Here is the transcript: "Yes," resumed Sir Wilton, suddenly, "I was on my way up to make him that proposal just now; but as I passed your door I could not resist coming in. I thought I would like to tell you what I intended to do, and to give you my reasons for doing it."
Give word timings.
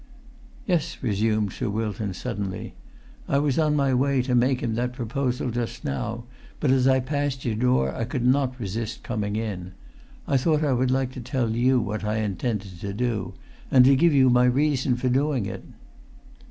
"Yes," 0.65 0.97
resumed 1.03 1.53
Sir 1.53 1.69
Wilton, 1.69 2.15
suddenly, 2.15 2.73
"I 3.29 3.37
was 3.37 3.59
on 3.59 3.75
my 3.75 3.93
way 3.93 4.17
up 4.21 4.25
to 4.25 4.33
make 4.33 4.63
him 4.63 4.73
that 4.73 4.93
proposal 4.93 5.51
just 5.51 5.83
now; 5.85 6.23
but 6.59 6.71
as 6.71 6.87
I 6.87 6.99
passed 6.99 7.45
your 7.45 7.53
door 7.53 7.93
I 7.93 8.05
could 8.05 8.25
not 8.25 8.59
resist 8.59 9.03
coming 9.03 9.35
in. 9.35 9.73
I 10.27 10.37
thought 10.37 10.63
I 10.63 10.73
would 10.73 10.89
like 10.89 11.11
to 11.11 11.21
tell 11.21 11.51
you 11.51 11.79
what 11.79 12.03
I 12.03 12.17
intended 12.17 12.79
to 12.81 12.93
do, 12.93 13.35
and 13.69 13.85
to 13.85 13.95
give 13.95 14.11
you 14.11 14.31
my 14.31 14.45
reasons 14.45 15.01
for 15.01 15.09
doing 15.09 15.45
it." 15.45 15.63